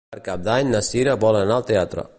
[0.13, 2.09] Per Cap d'Any na Cira vol anar al teatre.